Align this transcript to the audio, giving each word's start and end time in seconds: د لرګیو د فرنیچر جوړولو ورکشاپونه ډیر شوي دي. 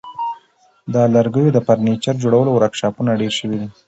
د 0.93 0.95
لرګیو 1.15 1.53
د 1.53 1.57
فرنیچر 1.65 2.15
جوړولو 2.23 2.51
ورکشاپونه 2.53 3.11
ډیر 3.21 3.33
شوي 3.39 3.57
دي. 3.61 3.69